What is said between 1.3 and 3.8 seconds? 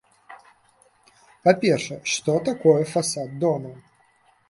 Па-першае, што такое фасад дома?